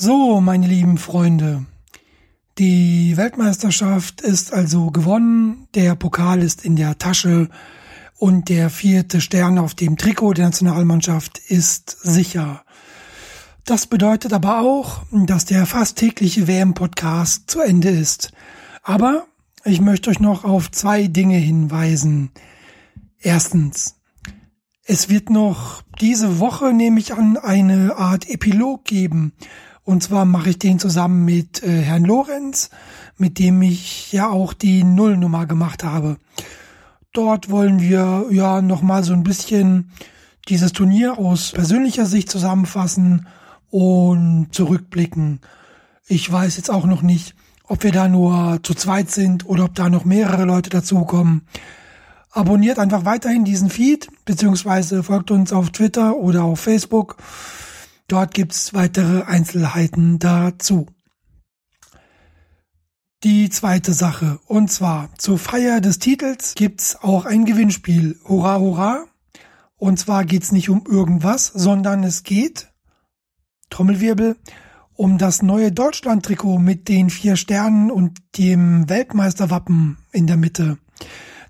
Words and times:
So, 0.00 0.40
meine 0.40 0.68
lieben 0.68 0.96
Freunde, 0.96 1.66
die 2.56 3.16
Weltmeisterschaft 3.16 4.20
ist 4.20 4.52
also 4.52 4.92
gewonnen, 4.92 5.66
der 5.74 5.96
Pokal 5.96 6.40
ist 6.40 6.64
in 6.64 6.76
der 6.76 6.98
Tasche 6.98 7.48
und 8.16 8.48
der 8.48 8.70
vierte 8.70 9.20
Stern 9.20 9.58
auf 9.58 9.74
dem 9.74 9.96
Trikot 9.96 10.34
der 10.34 10.44
Nationalmannschaft 10.44 11.38
ist 11.38 11.90
sicher. 12.00 12.62
Das 13.64 13.88
bedeutet 13.88 14.32
aber 14.32 14.60
auch, 14.60 15.02
dass 15.10 15.46
der 15.46 15.66
fast 15.66 15.98
tägliche 15.98 16.46
WM-Podcast 16.46 17.50
zu 17.50 17.60
Ende 17.60 17.88
ist. 17.88 18.30
Aber 18.84 19.26
ich 19.64 19.80
möchte 19.80 20.10
euch 20.10 20.20
noch 20.20 20.44
auf 20.44 20.70
zwei 20.70 21.08
Dinge 21.08 21.38
hinweisen. 21.38 22.30
Erstens, 23.18 23.96
es 24.84 25.08
wird 25.08 25.28
noch 25.28 25.82
diese 26.00 26.38
Woche, 26.38 26.72
nehme 26.72 27.00
ich 27.00 27.14
an, 27.14 27.36
eine 27.36 27.96
Art 27.96 28.30
Epilog 28.30 28.84
geben. 28.84 29.32
Und 29.88 30.02
zwar 30.02 30.26
mache 30.26 30.50
ich 30.50 30.58
den 30.58 30.78
zusammen 30.78 31.24
mit 31.24 31.62
äh, 31.62 31.80
Herrn 31.80 32.04
Lorenz, 32.04 32.68
mit 33.16 33.38
dem 33.38 33.62
ich 33.62 34.12
ja 34.12 34.28
auch 34.28 34.52
die 34.52 34.84
Nullnummer 34.84 35.46
gemacht 35.46 35.82
habe. 35.82 36.18
Dort 37.14 37.48
wollen 37.48 37.80
wir 37.80 38.26
ja 38.30 38.60
nochmal 38.60 39.02
so 39.02 39.14
ein 39.14 39.22
bisschen 39.22 39.90
dieses 40.46 40.72
Turnier 40.72 41.18
aus 41.18 41.52
persönlicher 41.52 42.04
Sicht 42.04 42.30
zusammenfassen 42.30 43.26
und 43.70 44.48
zurückblicken. 44.50 45.40
Ich 46.06 46.30
weiß 46.30 46.58
jetzt 46.58 46.70
auch 46.70 46.84
noch 46.84 47.00
nicht, 47.00 47.34
ob 47.64 47.82
wir 47.82 47.90
da 47.90 48.08
nur 48.08 48.60
zu 48.62 48.74
zweit 48.74 49.10
sind 49.10 49.46
oder 49.46 49.64
ob 49.64 49.74
da 49.74 49.88
noch 49.88 50.04
mehrere 50.04 50.44
Leute 50.44 50.68
dazukommen. 50.68 51.46
Abonniert 52.30 52.78
einfach 52.78 53.06
weiterhin 53.06 53.46
diesen 53.46 53.70
Feed, 53.70 54.08
beziehungsweise 54.26 55.02
folgt 55.02 55.30
uns 55.30 55.50
auf 55.50 55.70
Twitter 55.70 56.18
oder 56.18 56.44
auf 56.44 56.60
Facebook. 56.60 57.16
Dort 58.08 58.32
gibt's 58.32 58.72
weitere 58.72 59.24
Einzelheiten 59.24 60.18
dazu. 60.18 60.86
Die 63.22 63.50
zweite 63.50 63.92
Sache, 63.92 64.40
und 64.46 64.72
zwar 64.72 65.10
zur 65.18 65.38
Feier 65.38 65.82
des 65.82 65.98
Titels 65.98 66.54
gibt's 66.54 66.96
auch 67.02 67.26
ein 67.26 67.44
Gewinnspiel. 67.44 68.18
Hurra, 68.24 68.60
hurra! 68.60 69.04
Und 69.76 69.98
zwar 69.98 70.24
geht's 70.24 70.52
nicht 70.52 70.70
um 70.70 70.84
irgendwas, 70.88 71.48
sondern 71.48 72.02
es 72.02 72.22
geht, 72.22 72.68
Trommelwirbel, 73.68 74.36
um 74.94 75.18
das 75.18 75.42
neue 75.42 75.70
Deutschland-Trikot 75.70 76.58
mit 76.58 76.88
den 76.88 77.10
vier 77.10 77.36
Sternen 77.36 77.90
und 77.90 78.16
dem 78.38 78.88
Weltmeisterwappen 78.88 79.98
in 80.12 80.26
der 80.26 80.38
Mitte. 80.38 80.78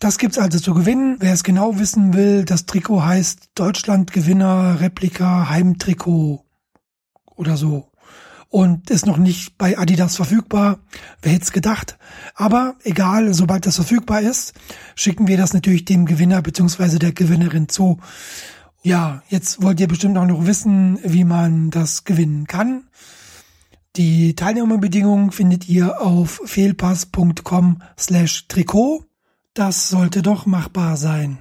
Das 0.00 0.16
gibt's 0.16 0.38
also 0.38 0.58
zu 0.58 0.72
gewinnen. 0.72 1.16
Wer 1.20 1.34
es 1.34 1.44
genau 1.44 1.78
wissen 1.78 2.14
will, 2.14 2.46
das 2.46 2.64
Trikot 2.64 3.04
heißt 3.04 3.50
Deutschland 3.54 4.12
Gewinner 4.12 4.80
Replika 4.80 5.50
Heimtrikot 5.50 6.45
oder 7.36 7.56
so. 7.56 7.90
Und 8.48 8.90
ist 8.90 9.06
noch 9.06 9.16
nicht 9.16 9.58
bei 9.58 9.76
Adidas 9.76 10.16
verfügbar. 10.16 10.78
Wer 11.20 11.32
hätte 11.32 11.44
es 11.44 11.52
gedacht? 11.52 11.98
Aber 12.34 12.76
egal, 12.84 13.34
sobald 13.34 13.66
das 13.66 13.76
verfügbar 13.76 14.20
ist, 14.20 14.54
schicken 14.94 15.26
wir 15.26 15.36
das 15.36 15.52
natürlich 15.52 15.84
dem 15.84 16.06
Gewinner 16.06 16.42
bzw. 16.42 16.98
der 16.98 17.12
Gewinnerin 17.12 17.68
zu. 17.68 17.98
Ja, 18.82 19.22
jetzt 19.28 19.62
wollt 19.62 19.80
ihr 19.80 19.88
bestimmt 19.88 20.16
auch 20.16 20.26
noch 20.26 20.46
wissen, 20.46 20.98
wie 21.02 21.24
man 21.24 21.70
das 21.70 22.04
gewinnen 22.04 22.46
kann. 22.46 22.84
Die 23.96 24.36
Teilnahmebedingungen 24.36 25.32
findet 25.32 25.68
ihr 25.68 26.00
auf 26.00 26.40
fehlpass.com 26.44 27.82
slash 27.98 28.46
Trikot. 28.46 29.04
Das 29.54 29.88
sollte 29.88 30.22
doch 30.22 30.46
machbar 30.46 30.96
sein. 30.96 31.38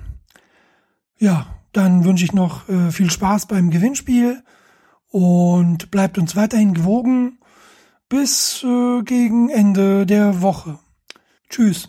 Ja, 1.20 1.48
dann 1.74 2.04
wünsche 2.06 2.24
ich 2.24 2.34
noch 2.34 2.68
äh, 2.70 2.92
viel 2.92 3.12
Spaß 3.12 3.48
beim 3.48 3.70
Gewinnspiel 3.70 4.42
und 5.16 5.92
bleibt 5.92 6.18
uns 6.18 6.36
weiterhin 6.36 6.74
gewogen 6.74 7.40
bis 8.10 8.62
äh, 8.66 9.02
gegen 9.04 9.48
Ende 9.48 10.06
der 10.06 10.42
Woche. 10.42 10.78
Tschüss. 11.50 11.88